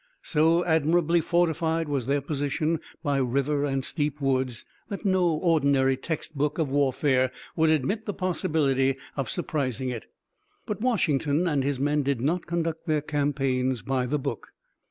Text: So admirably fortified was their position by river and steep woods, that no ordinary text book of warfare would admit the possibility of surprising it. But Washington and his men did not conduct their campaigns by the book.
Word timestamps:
So 0.23 0.65
admirably 0.65 1.21
fortified 1.21 1.87
was 1.87 2.07
their 2.07 2.21
position 2.21 2.79
by 3.03 3.17
river 3.17 3.65
and 3.65 3.85
steep 3.85 4.19
woods, 4.19 4.65
that 4.87 5.05
no 5.05 5.23
ordinary 5.29 5.95
text 5.95 6.35
book 6.35 6.57
of 6.57 6.71
warfare 6.71 7.31
would 7.55 7.69
admit 7.69 8.05
the 8.05 8.13
possibility 8.15 8.97
of 9.15 9.29
surprising 9.29 9.89
it. 9.89 10.07
But 10.65 10.81
Washington 10.81 11.45
and 11.47 11.63
his 11.63 11.79
men 11.79 12.01
did 12.01 12.19
not 12.19 12.47
conduct 12.47 12.87
their 12.87 13.01
campaigns 13.01 13.83
by 13.83 14.07
the 14.07 14.17
book. 14.17 14.53